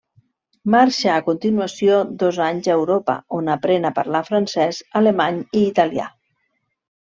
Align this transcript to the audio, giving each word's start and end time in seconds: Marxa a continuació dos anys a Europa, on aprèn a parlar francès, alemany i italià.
Marxa 0.75 1.11
a 1.15 1.21
continuació 1.27 1.99
dos 2.23 2.41
anys 2.47 2.71
a 2.71 2.79
Europa, 2.79 3.17
on 3.43 3.53
aprèn 3.59 3.87
a 3.91 3.95
parlar 4.01 4.25
francès, 4.33 4.83
alemany 5.03 5.41
i 5.61 5.67
italià. 5.71 6.13